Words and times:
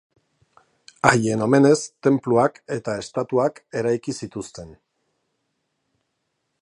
Haien 1.09 1.43
omenez 1.47 1.77
tenpluak 2.07 2.57
eta 2.77 2.95
estatuak 3.03 3.61
eraiki 3.83 4.17
zituzten. 4.21 4.75